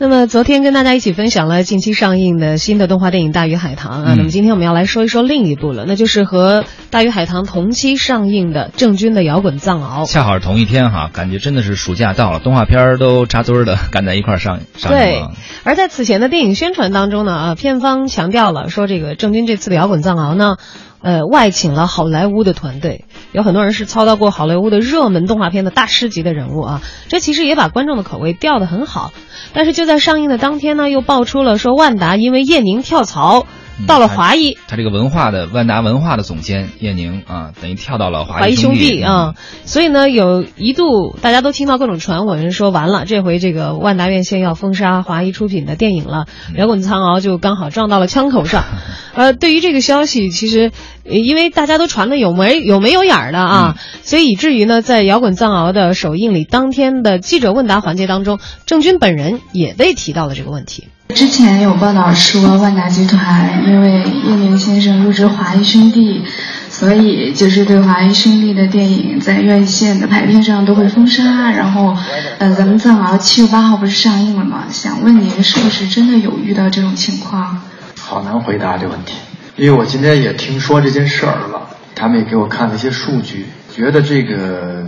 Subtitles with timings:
[0.00, 10.04] 那么昨天跟大家一起分享了近期上映的新的动画电影《大鱼海棠》啊，嗯那么今天我们要来说一说另一部了，那就是和《大鱼海棠》同期上映的郑钧的《摇滚藏獒》。
[10.10, 15.22] 恰好是同一天哈，感觉真的是暑假到了，动画片都扎堆儿的赶在一块儿上上映对。，
[15.62, 20.56] 而在此前的电影宣传当中呢，啊，片方强调了说这个郑钧这次的《摇滚藏獒》呢。
[21.04, 29.12] 呃，外请了好莱坞的团队，有很多人是操刀过好莱坞的热门动画片的大师级的人物啊，这其实也把观众的口味调得很好。
[29.52, 33.46] 但是就在上映的当天呢，又爆出了说万达因为叶宁跳槽
[33.86, 48.64] 到了华谊，他这个文化的万达文化的总监叶宁啊，等于跳到了华华谊兄兄弟啊，所以呢，有一度大家都听到各种传闻，说完了，这回这个万达院线要封杀华谊出品的电影了，嗯摇滚藏獒就刚好撞到了枪口上。
[49.14, 50.72] 呃，对于这个消息，其实
[51.04, 60.88] 呃因为大家都传的有没有没有眼儿的啊，所以以至于呢，在摇滚藏獒的首映礼当天的记者问答环节当中，郑钧本人也被提到了这个问题。
[61.14, 66.24] 之前有报道说，万达集团因为叶宁先生入职华谊兄弟，
[66.68, 71.52] 所以就是对华谊兄弟的电影在院线的排片上都会封杀。
[71.52, 71.96] 然后，
[72.38, 74.64] 呃，咱们藏獒七月八号不是上映了吗？
[74.70, 77.62] 想问您是不是真的有遇到这种情况？
[78.00, 79.14] 好难回答这个问题，
[79.56, 84.84] 因为我今天也听说这件事儿了，他们也给我看了一些数据，觉得这个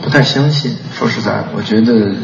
[0.00, 0.76] 不太相信。
[0.96, 2.14] 说实在，我觉得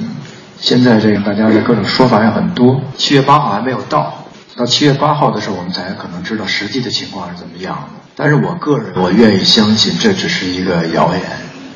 [0.61, 2.80] 现在这个大家的各种说法也很多。
[2.98, 4.25] 七月八号还没有到，
[4.56, 8.00] 到七月八号的时候，我们才可能知道实际的情况是怎么样的。
[8.14, 11.22] 但是我个人，我愿意相信这只是一个谣言，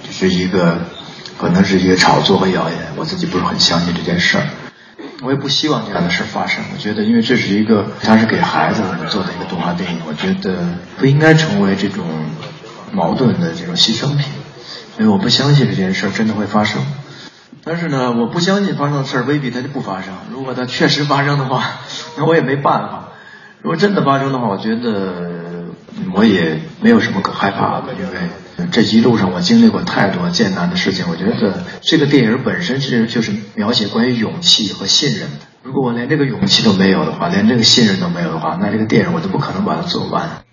[0.07, 0.79] 只是一个
[1.39, 2.79] 可能是一个炒作和谣言。
[2.97, 4.45] 我自己不是很相信这件事儿。
[5.23, 6.63] 我也不希望这样的事发生。
[6.75, 10.59] 我觉得，因为这是一个，它是给孩子们做的一个动画电影，我觉得
[10.99, 12.05] 不应该成为这种
[12.93, 14.27] 矛盾的这种牺牲品。
[14.95, 16.85] 所以我不相信这件事真的会发生。
[17.67, 20.13] 但是呢，我不相信发生的事儿未必它就不发生。
[20.31, 21.65] 如果它确实发生的话，
[22.19, 23.09] 那我也没办法。
[23.63, 25.65] 如果真的发生的话，我觉得
[26.13, 31.07] 我也没有什么可害怕的，因为这一路上我经历过太多艰难的事情。
[31.09, 35.47] 我觉得这个电影本身是就是描写关于勇气和信任的。
[35.63, 40.45] 如果我连这个勇气都没有的话，连这个信任都没有的话，那这个电影我都不可能把它做完。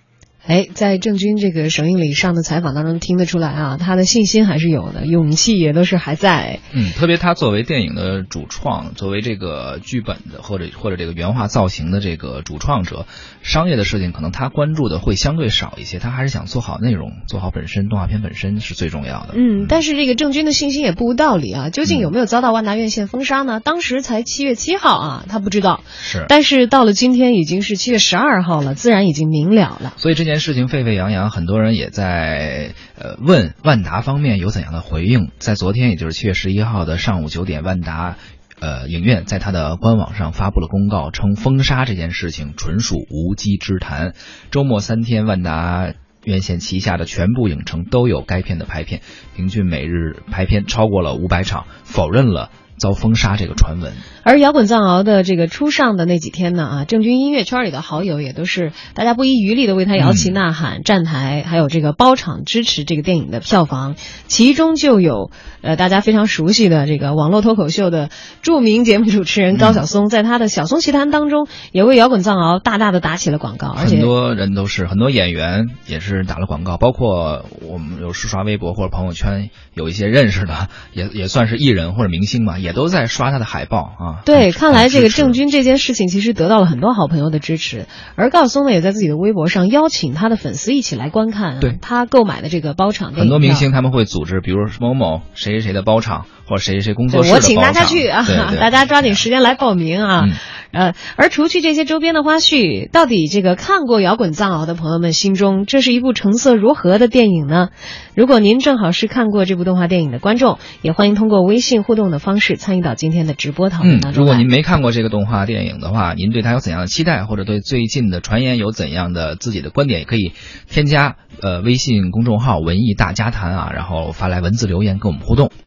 [0.46, 6.60] 哎，在郑钧这个首映礼上的采访当中听得出来啊，他的信心还是有的，勇气也都是还在。
[6.74, 13.06] 嗯，特别他作为电影的主创，作为这个剧本的或者或者这个原画造型的这个主创者，
[13.44, 19.36] 商业的事情可能他关注的会相对少一些，他还是想做好内容，做好本身动画片本身是最重要的。
[19.36, 21.70] 嗯，但是这个郑钧的信心也不无道理啊。
[21.70, 23.60] 究竟有嗯没有遭到万达院线封杀呢？
[23.60, 25.84] 当时才七月七号啊，他不知道。
[26.02, 29.94] 是，但是到了今天已经是七月十二号了，自然已经明了了。
[29.98, 35.30] 所以这件件事情沸沸扬扬，很多人也在呃问万达方面有怎样的回应。
[35.40, 38.16] 在昨天，也就是七月十一号的上午九点，万达。
[38.62, 44.14] 呃，影院在他的官网上发布了公告，称封杀这件事情纯属无稽之谈。
[44.52, 45.94] 周末三天，万达
[46.24, 49.02] 院线旗下的全部影城都有该片的排片，
[49.36, 53.94] 平均每日排片超过了五百场，否认了遭封杀这个传闻。
[54.24, 63.96] 而摇滚藏獒的这个初上的那几天呢，啊，郑钧音乐圈里的好友也都是大家不遗余力的为他摇旗呐喊、站台，还有这个包场支持这个电影的票房，
[64.28, 65.32] 其中就有
[65.62, 68.10] 呃大家非常熟悉的这个网络脱口秀的
[68.42, 84.22] 著名节目主持人高晓松，在他的《晓松奇谈》当中也为摇滚藏獒大大的打起了广告，而且很多人都是很多演员也是打了广告，包括我们有时刷微博或者朋友圈有一些认识的，也也算是艺人或者明星嘛，也都在刷他的海报啊。
[84.26, 97.44] 对，看来这个郑钧这件事情其实得到了很多好朋友的支持，而高晓松呢也在自己的微博上邀请他的粉丝一起来观看、啊、对他购买的这个包场很多明星他们会组织，比如某某谁谁谁的包场，或者谁谁谁工作室的包场。
[97.44, 98.26] 我请大家去啊
[98.60, 100.26] 大家抓紧时间来报名啊。
[100.26, 100.32] 嗯
[100.72, 107.70] 呃，而除去这些周边的花絮，到底这个看过《摇滚藏獒》的朋友们心中，这是一部成色如何的电影呢？
[108.16, 120.32] 如果您正好是看过这部动画电影的观众，也欢迎通过微信互动的方式参与到今天的直播讨论当，中来如果您没看过这个动画电影的话，您对它有怎样的期待，或者对最近的传言有怎样的自己的观点，也可以
[120.70, 125.52] 添加呃微信公众号“文艺大家谈”啊，然后发来文字留言跟我们互动。